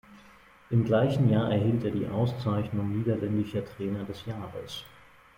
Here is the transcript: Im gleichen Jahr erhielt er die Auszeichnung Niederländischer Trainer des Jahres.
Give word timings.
Im 0.71 0.83
gleichen 0.83 1.29
Jahr 1.29 1.51
erhielt 1.51 1.83
er 1.83 1.91
die 1.91 2.07
Auszeichnung 2.07 2.97
Niederländischer 2.97 3.63
Trainer 3.63 4.03
des 4.03 4.25
Jahres. 4.25 4.83